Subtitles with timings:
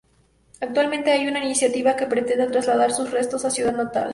[0.59, 4.09] Actualmente hay una iniciativa que pretenda trasladar sus restos a su ciudad natal